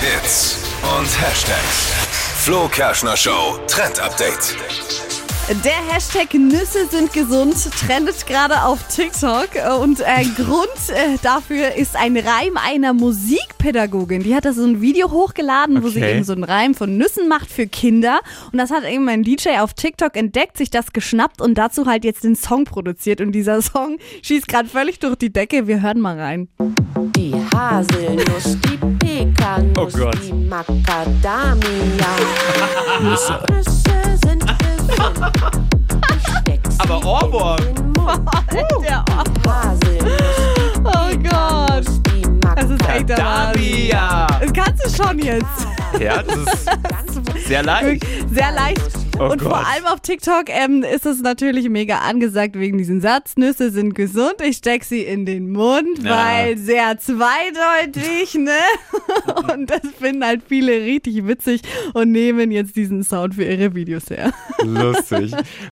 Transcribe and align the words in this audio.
Hits 0.00 0.58
und 0.98 1.06
Hashtags. 1.20 1.92
Flo 2.42 2.68
Kerschner 2.68 3.16
Show 3.16 3.58
Trend 3.66 3.98
Update. 4.00 4.54
Der 5.64 5.94
Hashtag 5.94 6.34
Nüsse 6.34 6.86
sind 6.90 7.12
gesund 7.12 7.54
trendet 7.86 8.26
gerade 8.26 8.62
auf 8.64 8.80
TikTok 8.88 9.48
und 9.80 10.00
äh, 10.00 10.24
Grund 10.36 10.66
äh, 10.88 11.16
dafür 11.22 11.74
ist 11.76 11.94
ein 11.94 12.16
Reim 12.16 12.56
einer 12.56 12.92
Musikpädagogin. 12.92 14.24
Die 14.24 14.34
hat 14.34 14.44
da 14.44 14.52
so 14.52 14.64
ein 14.64 14.80
Video 14.80 15.10
hochgeladen, 15.12 15.82
wo 15.84 15.88
sie 15.88 16.00
Okay. 16.00 16.16
eben 16.16 16.24
so 16.24 16.32
einen 16.32 16.42
Reim 16.44 16.74
von 16.74 16.96
Nüssen 16.98 17.28
macht 17.28 17.48
für 17.50 17.68
Kinder 17.68 18.18
und 18.52 18.58
das 18.58 18.70
hat 18.72 18.84
eben 18.84 19.08
ein 19.08 19.22
DJ 19.22 19.60
auf 19.60 19.72
TikTok 19.74 20.16
entdeckt, 20.16 20.56
sich 20.58 20.70
das 20.70 20.92
geschnappt 20.92 21.40
und 21.40 21.54
dazu 21.56 21.86
halt 21.86 22.04
jetzt 22.04 22.24
den 22.24 22.34
Song 22.34 22.64
produziert 22.64 23.20
und 23.20 23.30
dieser 23.32 23.62
Song 23.62 23.98
schießt 24.22 24.48
gerade 24.48 24.68
völlig 24.68 24.98
durch 24.98 25.14
die 25.16 25.32
Decke. 25.32 25.68
Wir 25.68 25.80
hören 25.80 26.00
mal 26.00 26.18
rein. 26.18 26.48
Die 27.14 27.32
Haselnuss, 27.54 28.58
steck 36.40 36.60
sie 36.68 36.80
Aber 36.80 37.04
Ohrwurm. 37.04 37.58
Der 38.82 39.04
Haselnuss, 39.10 40.80
Oh 40.84 41.16
Gott. 41.18 41.86
die 42.06 42.22
Das 42.54 42.70
ist 42.70 42.88
echt 42.88 43.08
der 43.08 43.18
Wahnsinn. 43.18 43.90
Das 44.40 44.52
kannst 44.52 44.84
du 44.98 45.04
schon 45.04 45.18
jetzt. 45.18 45.66
Ja, 46.00 46.22
das 46.22 46.36
ist 46.36 46.68
sehr 47.46 47.62
leicht. 47.62 48.04
Sehr 48.32 48.52
leicht. 48.52 48.80
Oh 49.18 49.30
und 49.30 49.40
vor 49.40 49.52
Gott. 49.52 49.64
allem 49.66 49.86
auf 49.86 50.00
TikTok 50.00 50.44
ähm, 50.48 50.82
ist 50.82 51.06
es 51.06 51.22
natürlich 51.22 51.70
mega 51.70 52.00
angesagt 52.00 52.58
wegen 52.58 52.76
diesem 52.76 53.00
Satz. 53.00 53.32
Nüsse 53.38 53.70
sind 53.70 53.94
gesund, 53.94 54.34
ich 54.44 54.58
steck 54.58 54.84
sie 54.84 55.00
in 55.00 55.24
den 55.24 55.50
Mund, 55.52 56.02
Ja. 56.02 56.18
weil 56.18 56.58
sehr 56.58 56.98
zweideutig, 56.98 58.34
ne? 58.34 58.50
Und 59.54 59.70
das 59.70 59.80
finden 59.98 60.22
halt 60.22 60.42
viele 60.46 60.72
richtig 60.82 61.26
witzig 61.26 61.62
und 61.94 62.12
nehmen 62.12 62.50
jetzt 62.50 62.76
diesen 62.76 63.02
Sound 63.04 63.34
für 63.36 63.44
ihre 63.44 63.74
Videos 63.74 64.10
her. 64.10 64.32
Lustig. 64.62 65.32